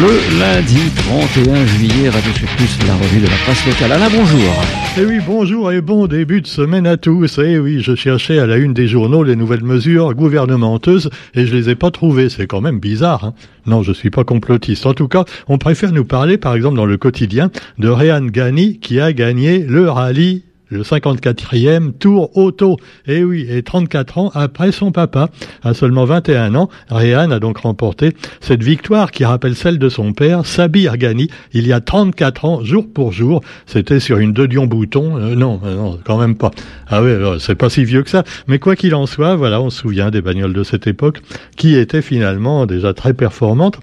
[0.00, 3.90] Le lundi 31 juillet, Radio Plus, la revue de la presse locale.
[3.90, 4.54] Alain, bonjour.
[4.96, 7.40] Eh oui, bonjour et bon début de semaine à tous.
[7.42, 11.56] Eh oui, je cherchais à la une des journaux les nouvelles mesures gouvernementeuses et je
[11.56, 12.28] les ai pas trouvées.
[12.28, 13.24] C'est quand même bizarre.
[13.24, 13.34] Hein
[13.66, 14.86] non, je suis pas complotiste.
[14.86, 18.78] En tout cas, on préfère nous parler, par exemple, dans le quotidien, de Réan Gani
[18.78, 22.76] qui a gagné le rallye le 54e tour auto.
[23.06, 25.30] Et eh oui, et 34 ans après son papa,
[25.62, 30.12] à seulement 21 ans, Réan a donc remporté cette victoire qui rappelle celle de son
[30.12, 33.42] père, Sabir Ghani, il y a 34 ans, jour pour jour.
[33.66, 35.16] C'était sur une deux Dion Bouton.
[35.16, 36.50] Euh, non, euh, non, quand même pas.
[36.88, 38.24] Ah oui, euh, c'est pas si vieux que ça.
[38.46, 41.20] Mais quoi qu'il en soit, voilà, on se souvient des bagnoles de cette époque
[41.56, 43.78] qui étaient finalement déjà très performantes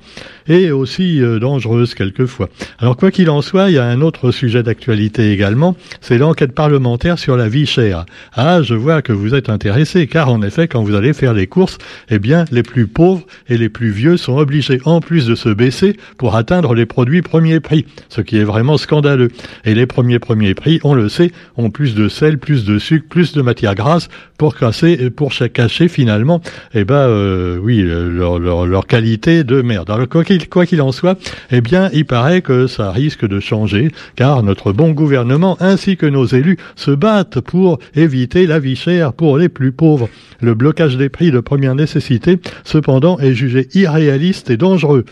[0.47, 2.49] et aussi dangereuses quelquefois.
[2.79, 6.53] Alors quoi qu'il en soit, il y a un autre sujet d'actualité également, c'est l'enquête
[6.53, 8.05] parlementaire sur la vie chère.
[8.33, 11.47] Ah, je vois que vous êtes intéressé, car en effet, quand vous allez faire les
[11.47, 11.77] courses,
[12.09, 15.49] eh bien, les plus pauvres et les plus vieux sont obligés, en plus de se
[15.49, 19.29] baisser, pour atteindre les produits premier prix, ce qui est vraiment scandaleux.
[19.63, 23.07] Et les premiers premiers prix, on le sait, ont plus de sel, plus de sucre,
[23.09, 26.41] plus de matière grasse pour casser, pour cacher finalement,
[26.73, 29.89] eh ben, euh, oui, leur, leur, qualité de merde.
[29.89, 31.17] Alors, quoi quoi qu'il en soit,
[31.51, 36.05] eh bien, il paraît que ça risque de changer, car notre bon gouvernement ainsi que
[36.05, 40.09] nos élus se battent pour éviter la vie chère pour les plus pauvres.
[40.41, 45.05] Le blocage des prix de première nécessité, cependant, est jugé irréaliste et dangereux.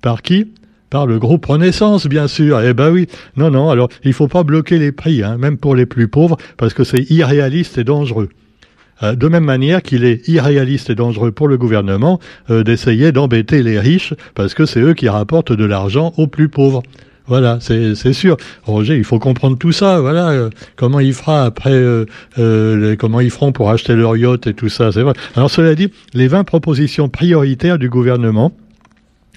[0.00, 0.52] Par qui?
[0.90, 2.60] Par le groupe Renaissance, bien sûr.
[2.60, 3.06] Eh ben oui.
[3.36, 3.70] Non, non.
[3.70, 6.84] Alors, il faut pas bloquer les prix, hein, même pour les plus pauvres, parce que
[6.84, 8.28] c'est irréaliste et dangereux.
[9.02, 13.62] Euh, de même manière qu'il est irréaliste et dangereux pour le gouvernement euh, d'essayer d'embêter
[13.62, 16.82] les riches, parce que c'est eux qui rapportent de l'argent aux plus pauvres.
[17.26, 18.36] Voilà, c'est sûr.
[18.64, 20.00] Roger, il faut comprendre tout ça.
[20.00, 22.04] Voilà, euh, comment il fera après, euh,
[22.38, 24.90] euh, comment ils feront pour acheter leur yacht et tout ça.
[24.90, 25.14] C'est vrai.
[25.36, 28.52] Alors cela dit, les 20 propositions prioritaires du gouvernement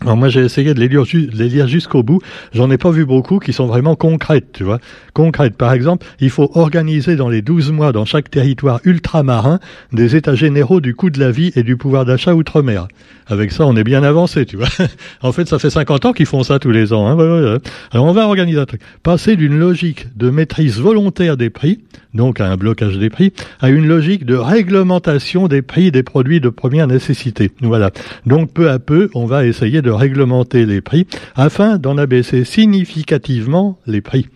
[0.02, 2.20] alors moi j'ai essayé de les lire, jusqu'au bout.
[2.54, 4.80] J'en ai pas vu beaucoup qui sont vraiment concrètes, tu vois.
[5.14, 5.56] Concrètes.
[5.56, 9.60] Par exemple, il faut organiser dans les 12 mois dans chaque territoire ultramarin
[9.94, 12.90] des états généraux du coût de la vie et du pouvoir d'achat outre-mer.
[13.28, 14.68] Avec ça, on est bien avancé, tu vois.
[15.22, 17.08] en fait, ça fait 50 ans qu'ils font ça tous les ans.
[17.08, 17.60] Hein.
[17.92, 18.82] Alors on va organiser un truc.
[19.02, 21.80] Passer d'une logique de maîtrise volontaire des prix,
[22.14, 23.32] donc à un blocage des prix,
[23.62, 27.52] à une logique de réglementation des prix des produits de première nécessité.
[27.62, 27.92] Voilà.
[28.26, 33.80] Donc peu à peu, on va essayer de réglementer les prix afin d'en abaisser significativement
[33.88, 34.28] les prix.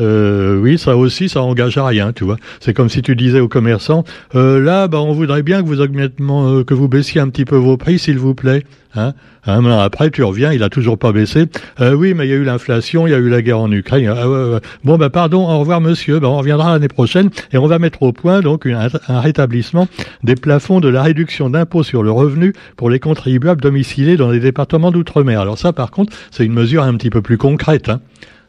[0.00, 2.36] Euh, oui, ça aussi, ça engage à rien, tu vois.
[2.60, 4.04] C'est comme si tu disais aux commerçants,
[4.34, 7.56] euh, là, bah, on voudrait bien que vous euh, que vous baissiez un petit peu
[7.56, 8.64] vos prix, s'il vous plaît.
[8.94, 9.12] Hein
[9.46, 11.46] an après, tu reviens, il a toujours pas baissé.
[11.80, 13.70] Euh, oui, mais il y a eu l'inflation, il y a eu la guerre en
[13.70, 14.08] Ukraine.
[14.08, 16.20] Ah, bon, bah pardon, au revoir monsieur.
[16.20, 18.88] Bah, on reviendra l'année prochaine et on va mettre au point donc un,
[19.20, 19.88] rétablissement
[20.22, 24.40] des plafonds de la réduction d'impôts sur le revenu pour les contribuables domiciliés dans les
[24.40, 25.40] départements d'outre-mer.
[25.40, 27.88] Alors ça, par contre, c'est une mesure un petit peu plus concrète.
[27.88, 28.00] Hein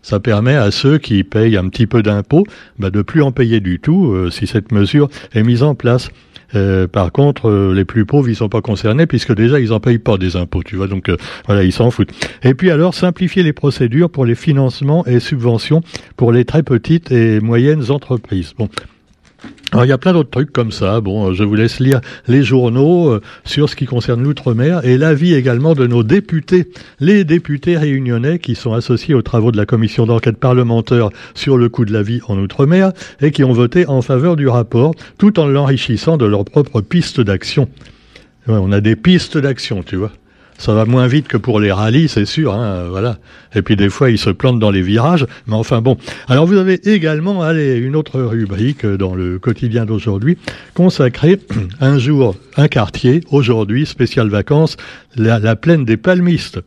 [0.01, 2.45] ça permet à ceux qui payent un petit peu d'impôts
[2.77, 6.09] bah, de plus en payer du tout euh, si cette mesure est mise en place.
[6.55, 9.79] Euh, par contre, euh, les plus pauvres, ils sont pas concernés puisque déjà ils en
[9.79, 10.87] payent pas des impôts, tu vois.
[10.87, 11.11] Donc
[11.45, 12.11] voilà, ils s'en foutent.
[12.43, 15.81] Et puis alors, simplifier les procédures pour les financements et subventions
[16.15, 18.53] pour les très petites et moyennes entreprises.
[18.57, 18.67] Bon,
[19.71, 20.99] alors il y a plein d'autres trucs comme ça.
[20.99, 25.35] Bon, je vous laisse lire les journaux euh, sur ce qui concerne l'outre-mer et l'avis
[25.35, 26.69] également de nos députés,
[26.99, 31.69] les députés réunionnais qui sont associés aux travaux de la commission d'enquête parlementaire sur le
[31.69, 35.39] coût de la vie en outre-mer et qui ont voté en faveur du rapport tout
[35.39, 37.69] en l'enrichissant de leurs propres pistes d'action.
[38.47, 40.11] on a des pistes d'action, tu vois.
[40.59, 42.53] Ça va moins vite que pour les rallyes, c'est sûr.
[42.53, 43.17] Hein, voilà.
[43.55, 45.25] Et puis des fois, ils se plantent dans les virages.
[45.47, 45.97] Mais enfin bon.
[46.27, 50.37] Alors vous avez également allez, une autre rubrique dans le quotidien d'aujourd'hui
[50.73, 51.39] consacrée
[51.79, 54.75] un jour, un quartier, aujourd'hui, spécial vacances,
[55.15, 56.59] la, la plaine des palmistes.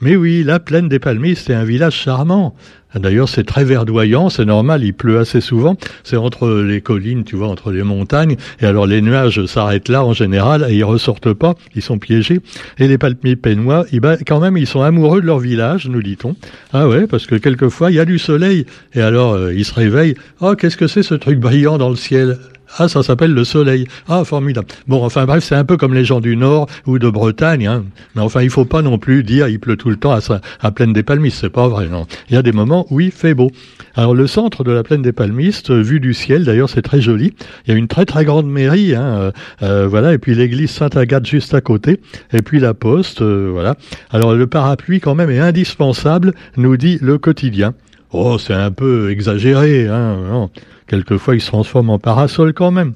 [0.00, 2.54] Mais oui, la plaine des palmistes est un village charmant.
[2.94, 5.76] D'ailleurs, c'est très verdoyant, c'est normal, il pleut assez souvent.
[6.04, 8.36] C'est entre les collines, tu vois, entre les montagnes.
[8.60, 12.40] Et alors, les nuages s'arrêtent là en général et ils ressortent pas, ils sont piégés.
[12.78, 16.36] Et les palmipénois, eh ben, quand même, ils sont amoureux de leur village, nous dit-on.
[16.72, 18.66] Ah ouais, parce que quelquefois, il y a du soleil.
[18.94, 20.14] Et alors, euh, ils se réveillent.
[20.40, 22.38] Oh, qu'est-ce que c'est ce truc brillant dans le ciel?
[22.78, 23.86] Ah, ça s'appelle le soleil.
[24.08, 24.68] Ah, formidable.
[24.86, 27.66] Bon, enfin bref, c'est un peu comme les gens du Nord ou de Bretagne.
[27.66, 27.84] Hein.
[28.14, 30.20] Mais enfin, il faut pas non plus dire il pleut tout le temps à,
[30.60, 31.38] à Plaine des Palmistes.
[31.40, 32.06] C'est pas vrai, non.
[32.28, 33.50] Il y a des moments où il fait beau.
[33.94, 37.00] Alors, le centre de la Plaine des Palmistes, euh, vu du ciel, d'ailleurs, c'est très
[37.00, 37.32] joli.
[37.66, 39.30] Il y a une très très grande mairie, hein, euh,
[39.62, 42.00] euh, voilà, et puis l'église Sainte-Agathe juste à côté,
[42.32, 43.76] et puis la poste, voilà.
[44.10, 47.72] Alors, le parapluie, quand même, est indispensable, nous dit le quotidien.
[48.12, 50.48] Oh, c'est un peu exagéré, hein.
[50.86, 52.94] Quelquefois, il se transforme en parasol quand même.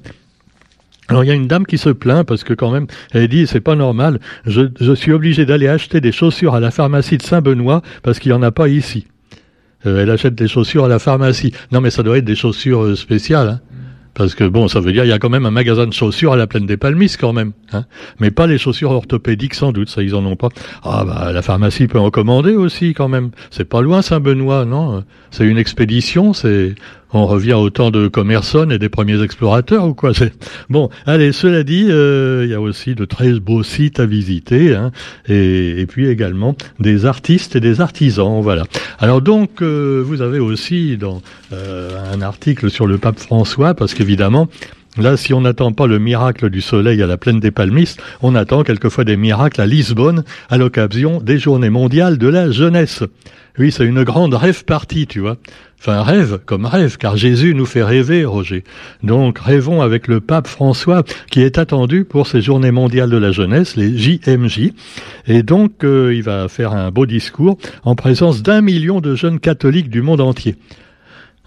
[1.11, 3.45] Alors il y a une dame qui se plaint parce que quand même, elle dit
[3.45, 7.81] c'est pas normal, je, suis obligé d'aller acheter des chaussures à la pharmacie de Saint-Benoît
[8.01, 9.07] parce qu'il n'y en a pas ici.
[9.85, 11.53] Euh, elle achète des chaussures à la pharmacie.
[11.73, 13.49] Non mais ça doit être des chaussures euh, spéciales.
[13.49, 13.59] Hein.
[14.13, 16.33] Parce que bon, ça veut dire il y a quand même un magasin de chaussures
[16.33, 17.85] à la plaine des Palmistes quand même, hein.
[18.19, 20.49] mais pas les chaussures orthopédiques sans doute, ça ils en ont pas.
[20.83, 23.31] Ah bah la pharmacie peut en commander aussi quand même.
[23.51, 25.03] C'est pas loin Saint-Benoît, non?
[25.31, 26.75] C'est une expédition, c'est
[27.13, 30.11] on revient au temps de Commerson et des premiers explorateurs ou quoi
[30.69, 34.75] Bon, allez, cela dit, euh, il y a aussi de très beaux sites à visiter,
[34.75, 34.91] hein,
[35.27, 38.63] et, puis également des artistes et des artisans, voilà.
[38.99, 41.21] Alors donc, euh, vous avez aussi dans
[41.53, 44.47] euh, un article sur le pape François, parce qu'évidemment,
[44.97, 48.35] Là, si on n'attend pas le miracle du soleil à la plaine des Palmistes, on
[48.35, 53.01] attend quelquefois des miracles à Lisbonne à l'occasion des journées mondiales de la jeunesse.
[53.57, 55.37] Oui, c'est une grande rêve partie, tu vois.
[55.79, 58.63] Enfin, rêve comme rêve, car Jésus nous fait rêver, Roger.
[59.01, 63.31] Donc, rêvons avec le pape François, qui est attendu pour ces journées mondiales de la
[63.31, 64.73] jeunesse, les JMJ.
[65.25, 69.39] Et donc, euh, il va faire un beau discours en présence d'un million de jeunes
[69.39, 70.55] catholiques du monde entier.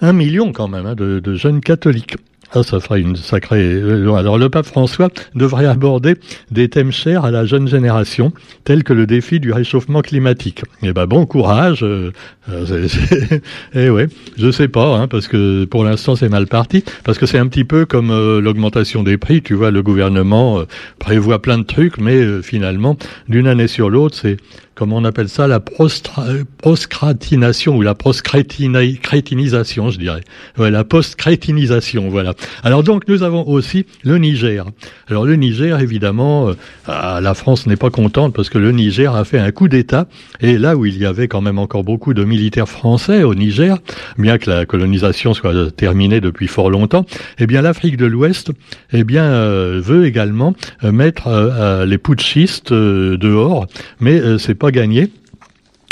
[0.01, 2.17] Un million quand même hein, de, de jeunes catholiques.
[2.57, 3.65] Ah, ça fera une sacrée.
[3.65, 6.15] Euh, alors, le pape François devrait aborder
[6.53, 10.63] des thèmes chers à la jeune génération, tels que le défi du réchauffement climatique.
[10.83, 11.83] Eh ben, bon courage.
[11.83, 12.13] Euh,
[12.49, 12.89] euh
[13.75, 14.07] eh ouais,
[14.39, 17.49] je sais pas, hein, parce que pour l'instant c'est mal parti, parce que c'est un
[17.49, 19.43] petit peu comme euh, l'augmentation des prix.
[19.43, 20.63] Tu vois, le gouvernement
[21.01, 22.97] prévoit plein de trucs, mais finalement,
[23.29, 24.37] d'une année sur l'autre, c'est
[24.75, 30.23] comment on appelle ça, la proscratination ou la proscrétinisation, je dirais.
[30.59, 32.33] Ouais, la post-crétinisation, voilà.
[32.63, 34.67] Alors donc, nous avons aussi le Niger.
[35.09, 36.53] Alors le Niger, évidemment, euh,
[36.87, 40.07] ah, la France n'est pas contente parce que le Niger a fait un coup d'État.
[40.41, 43.79] Et là où il y avait quand même encore beaucoup de militaires français au Niger,
[44.19, 47.07] bien que la colonisation soit terminée depuis fort longtemps,
[47.39, 48.51] eh bien l'Afrique de l'Ouest,
[48.93, 53.67] eh bien euh, veut également euh, mettre les putschistes dehors,
[54.01, 55.11] mais c'est pas gagné.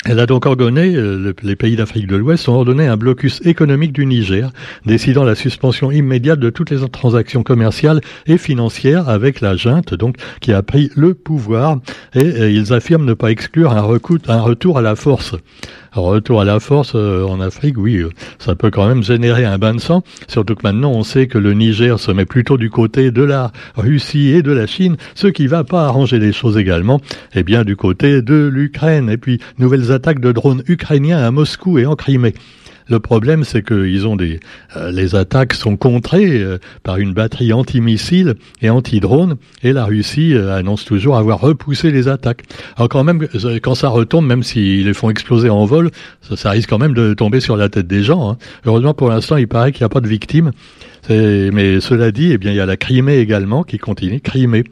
[0.05, 3.93] Elle a donc ordonné, euh, les pays d'Afrique de l'Ouest ont ordonné un blocus économique
[3.93, 4.51] du Niger,
[4.85, 10.17] décidant la suspension immédiate de toutes les transactions commerciales et financières avec la junte, donc
[10.41, 11.79] qui a pris le pouvoir,
[12.15, 15.37] et, euh, ils affirment ne pas exclure un, un retour à la force
[16.01, 19.59] retour à la force euh, en Afrique, oui, euh, ça peut quand même générer un
[19.59, 22.71] bain de sang, surtout que maintenant on sait que le Niger se met plutôt du
[22.71, 26.57] côté de la Russie et de la Chine, ce qui va pas arranger les choses
[26.57, 27.01] également,
[27.35, 31.79] eh bien du côté de l'Ukraine, et puis nouvelles attaques de drones ukrainiens à Moscou
[31.79, 32.35] et en Crimée.
[32.89, 34.41] Le problème, c'est qu'ils ont des,
[34.77, 40.35] euh, les attaques sont contrées euh, par une batterie anti-missiles et anti-drones, et la Russie
[40.35, 42.43] euh, annonce toujours avoir repoussé les attaques.
[42.77, 43.27] Alors quand même,
[43.63, 45.91] quand ça retombe, même s'ils les font exploser en vol,
[46.35, 48.31] ça, risque quand même de tomber sur la tête des gens.
[48.31, 48.37] Hein.
[48.67, 50.53] Heureusement, pour l'instant, il paraît qu'il n'y a pas de victimes.
[51.09, 54.21] Mais cela dit, eh bien, il y a la Crimée également qui continue.
[54.21, 54.63] Crimée,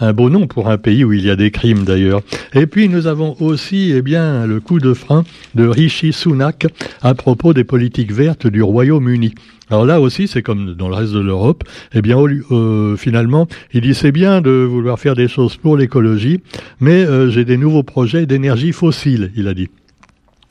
[0.00, 2.22] un beau nom pour un pays où il y a des crimes d'ailleurs.
[2.54, 5.24] Et puis nous avons aussi, eh bien, le coup de frein
[5.54, 6.66] de Rishi Sunak
[7.02, 9.34] à propos des politiques vertes du Royaume-Uni.
[9.70, 11.64] Alors là aussi, c'est comme dans le reste de l'Europe.
[11.94, 16.40] Eh bien, euh, finalement, il dit c'est bien de vouloir faire des choses pour l'écologie,
[16.80, 19.68] mais euh, j'ai des nouveaux projets d'énergie fossile, il a dit.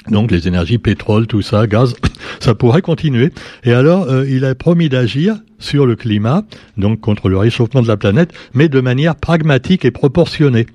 [0.09, 1.95] Donc les énergies pétrole, tout ça, gaz,
[2.39, 3.31] ça pourrait continuer.
[3.63, 6.43] Et alors, euh, il a promis d'agir sur le climat,
[6.77, 10.67] donc contre le réchauffement de la planète, mais de manière pragmatique et proportionnée.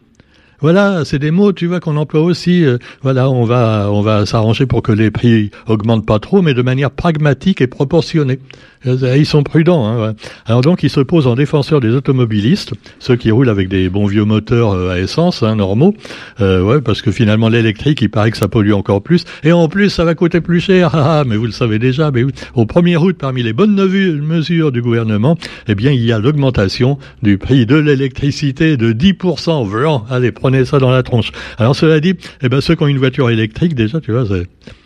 [0.63, 2.65] Voilà, c'est des mots, tu vois, qu'on emploie aussi.
[2.65, 6.55] Euh, voilà, on va, on va s'arranger pour que les prix augmentent pas trop, mais
[6.55, 8.39] de manière pragmatique et proportionnée.
[8.87, 9.87] Euh, ils sont prudents.
[9.87, 10.15] Hein,
[10.47, 14.07] Alors donc, ils se posent en défenseur des automobilistes, ceux qui roulent avec des bons
[14.07, 15.95] vieux moteurs euh, à essence, hein, normaux.
[16.41, 19.25] Euh, ouais, parce que finalement, l'électrique, il paraît que ça pollue encore plus.
[19.45, 20.91] Et en plus, ça va coûter plus cher.
[21.05, 22.11] Ah, ah, mais vous le savez déjà.
[22.11, 26.19] Mais au 1er août, parmi les bonnes mesures du gouvernement, eh bien, il y a
[26.19, 29.67] l'augmentation du prix de l'électricité de 10%.
[29.67, 31.33] Vraiment, allez, prenez ça dans la tronche.
[31.59, 34.25] Alors cela dit, eh ben ceux qui ont une voiture électrique, déjà, tu vois,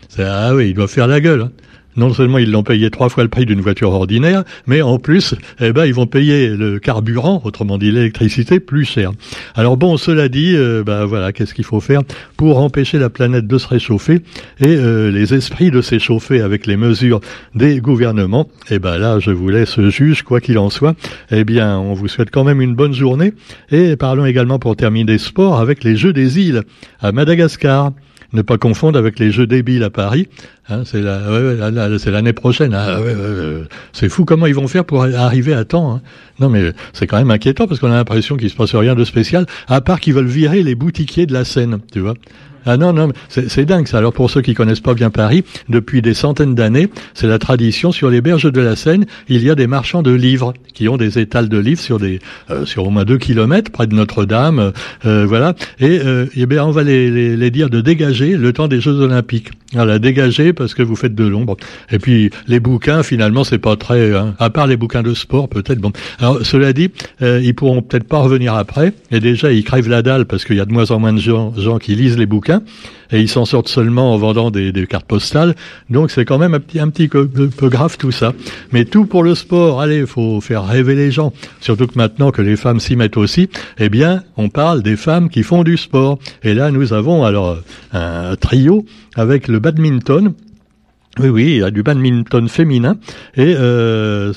[0.09, 1.41] c'est, ah oui, ils doivent faire la gueule.
[1.41, 1.51] Hein.
[1.97, 5.35] Non seulement ils l'ont payé trois fois le prix d'une voiture ordinaire, mais en plus,
[5.59, 9.11] eh ben, ils vont payer le carburant, autrement dit l'électricité, plus cher.
[9.55, 12.01] Alors bon, cela dit, euh, ben voilà, qu'est-ce qu'il faut faire
[12.37, 14.21] pour empêcher la planète de se réchauffer
[14.59, 17.19] et euh, les esprits de s'échauffer avec les mesures
[17.55, 18.47] des gouvernements?
[18.69, 20.95] Eh ben là, je vous laisse juge, quoi qu'il en soit.
[21.31, 23.33] Eh bien, on vous souhaite quand même une bonne journée
[23.71, 26.61] et parlons également pour terminer sport avec les Jeux des îles
[26.99, 27.91] à Madagascar.
[28.33, 30.27] Ne pas confondre avec les Jeux débiles à Paris.
[30.69, 32.73] Hein, c'est la, c'est l'année prochaine.
[32.73, 32.97] Hein.
[33.93, 35.95] c'est fou comment ils vont faire pour arriver à temps.
[35.95, 36.01] Hein.
[36.39, 39.05] Non, mais c'est quand même inquiétant parce qu'on a l'impression qu'il se passe rien de
[39.05, 42.15] spécial, à part qu'ils veulent virer les boutiquiers de la scène, tu vois.
[42.69, 43.99] Ah non, non, c'est dingue ça.
[43.99, 47.93] Alors pour ceux qui connaissent pas bien Paris, depuis des centaines d'années, c'est la tradition
[47.93, 50.97] sur les berges de la Seine, il y a des marchands de livres qui ont
[50.97, 52.19] des étals de livres sur des
[52.49, 54.73] euh, sur au moins deux kilomètres près de Notre-Dame,
[55.05, 55.55] euh, voilà.
[55.79, 58.99] Et, euh, eh bien on va les, les, dire de dégager le temps des Jeux
[58.99, 59.51] Olympiques.
[59.73, 61.57] Voilà, dégager parce que vous faites de l'ombre.
[61.91, 65.49] Et puis les bouquins, finalement, c'est pas très, hein, à part les bouquins de sport,
[65.49, 65.79] peut-être.
[65.79, 66.89] Bon, alors cela dit,
[67.21, 68.93] euh, ils pourront peut-être pas revenir après.
[69.11, 71.19] Et déjà, ils crèvent la dalle parce qu'il y a de moins en moins de
[71.19, 72.56] gens qui lisent les bouquins
[73.11, 75.55] et ils s'en sortent seulement en vendant des, des cartes postales.
[75.89, 78.33] Donc c'est quand même un petit, un petit peu, peu, grave tout ça.
[78.71, 79.81] Mais tout pour le sport.
[79.81, 81.33] Allez, faut faire rêver les gens.
[81.61, 83.49] Surtout que maintenant que les femmes s'y mettent aussi,
[83.79, 86.19] eh bien, on parle des femmes qui font du sport.
[86.43, 87.57] Et là, nous avons alors
[87.93, 88.85] un trio
[89.15, 90.33] avec le badminton
[91.19, 92.97] oui, oui, il y a du badminton féminin
[93.35, 94.33] et euh,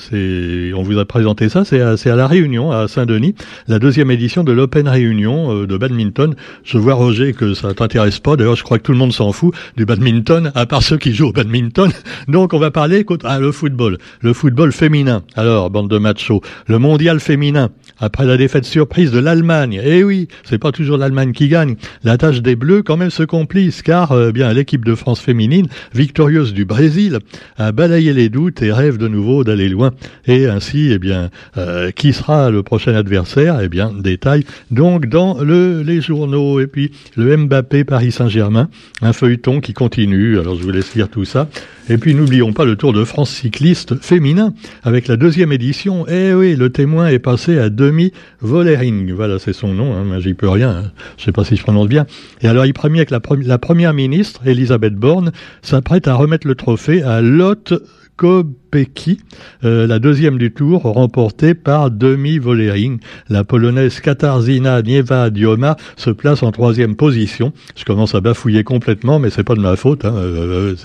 [0.75, 3.35] on vous a présenté ça, c'est à, à, la Réunion, à Saint-Denis,
[3.67, 6.35] la deuxième édition de l'Open Réunion euh, de badminton.
[6.63, 8.35] Je vois Roger que ça t'intéresse pas.
[8.35, 11.13] D'ailleurs, je crois que tout le monde s'en fout du badminton, à part ceux qui
[11.13, 11.91] jouent au badminton.
[12.27, 15.23] Donc, on va parler écoute, ah, le football, le football féminin.
[15.35, 17.69] Alors, bande de machos, le mondial féminin
[17.99, 19.79] après la défaite surprise de l'Allemagne.
[19.83, 21.75] Eh oui, c'est pas toujours l'Allemagne qui gagne.
[22.03, 25.67] La tâche des Bleus quand même se complice, car euh, bien l'équipe de France féminine,
[25.93, 27.19] victorieuse du Brésil
[27.57, 29.91] a balayé les doutes et rêve de nouveau d'aller loin.
[30.25, 33.59] Et ainsi, eh bien, euh, qui sera le prochain adversaire?
[33.61, 36.61] Eh bien, détail donc dans le, les journaux.
[36.61, 38.69] Et puis, le Mbappé Paris Saint-Germain,
[39.01, 40.39] un feuilleton qui continue.
[40.39, 41.49] Alors, je vous laisse lire tout ça.
[41.89, 46.05] Et puis, n'oublions pas le Tour de France cycliste féminin avec la deuxième édition.
[46.07, 49.11] Eh oui, le témoin est passé à demi Volering.
[49.11, 49.93] Voilà, c'est son nom.
[49.93, 50.69] Hein, j'y peux rien.
[50.69, 50.91] Hein.
[51.17, 52.05] Je sais pas si je prononce bien.
[52.41, 56.55] Et alors, il première que la, la première ministre, Elisabeth Borne, s'apprête à remettre le
[56.61, 57.73] trophée à Lotte
[58.17, 59.19] Kopecky,
[59.63, 62.99] euh, la deuxième du tour, remportée par Demi Volering.
[63.29, 67.51] La polonaise Katarzyna Nieva Dioma se place en troisième position.
[67.75, 70.05] Je commence à bafouiller complètement, mais c'est pas de ma faute.
[70.05, 70.13] Hein.
[70.17, 70.75] Euh,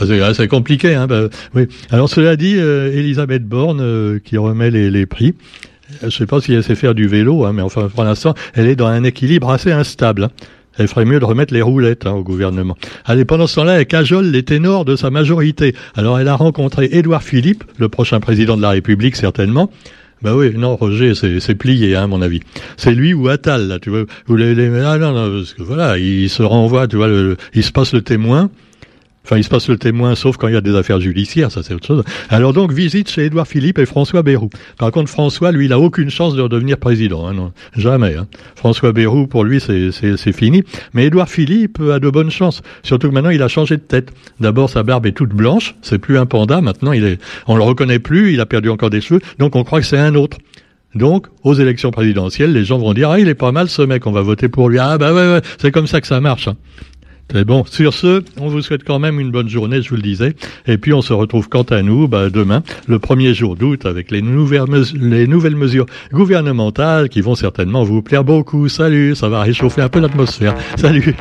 [0.00, 0.94] euh, c'est compliqué.
[0.94, 1.06] Hein.
[1.06, 1.68] Bah, oui.
[1.90, 5.34] Alors cela dit, Elisabeth Borne qui remet les, les prix.
[6.02, 8.68] Je sais pas si elle sait faire du vélo, hein, mais enfin pour l'instant, elle
[8.68, 10.30] est dans un équilibre assez instable.
[10.78, 12.76] Elle ferait mieux de remettre les roulettes hein, au gouvernement.
[13.04, 15.74] Allez, pendant ce temps-là, elle cajole les ténors de sa majorité.
[15.94, 19.70] Alors, elle a rencontré Édouard Philippe, le prochain président de la République, certainement.
[20.22, 22.40] Bah oui, non, Roger, c'est plié, hein, à mon avis.
[22.78, 24.04] C'est lui ou Attal, là, tu vois.
[24.26, 27.08] Vous les, ah non, non, parce que voilà, il se renvoie, tu vois,
[27.52, 28.50] il se passe le témoin.
[29.26, 31.64] Enfin, il se passe le témoin, sauf quand il y a des affaires judiciaires, ça
[31.64, 32.04] c'est autre chose.
[32.28, 34.50] Alors donc, visite chez Édouard Philippe et François Bayrou.
[34.78, 37.26] Par contre, François, lui, il a aucune chance de redevenir président.
[37.26, 38.14] Hein, non, jamais.
[38.14, 38.28] Hein.
[38.54, 40.62] François Bayrou, pour lui, c'est fini.
[40.94, 42.62] Mais Édouard Philippe a de bonnes chances.
[42.84, 44.12] Surtout que maintenant, il a changé de tête.
[44.38, 45.74] D'abord, sa barbe est toute blanche.
[45.82, 46.60] C'est plus un panda.
[46.60, 48.32] Maintenant, il est, on le reconnaît plus.
[48.32, 49.20] Il a perdu encore des cheveux.
[49.40, 50.38] Donc, on croit que c'est un autre.
[50.94, 54.06] Donc, aux élections présidentielles, les gens vont dire, ah, il est pas mal ce mec,
[54.06, 54.78] on va voter pour lui.
[54.78, 56.48] Ah, bah ouais, ouais, c'est comme ça que ça marche.
[57.28, 57.64] Très bon.
[57.64, 60.34] Sur ce, on vous souhaite quand même une bonne journée, je vous le disais.
[60.66, 64.10] Et puis on se retrouve quant à nous bah, demain, le premier jour d'août, avec
[64.10, 64.64] les nouvelles,
[64.94, 68.68] les nouvelles mesures gouvernementales qui vont certainement vous plaire beaucoup.
[68.68, 70.54] Salut, ça va réchauffer un peu l'atmosphère.
[70.76, 71.16] Salut